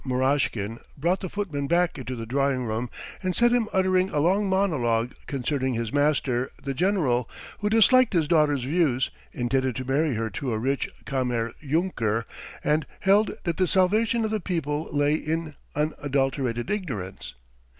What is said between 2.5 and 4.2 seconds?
room and set him uttering a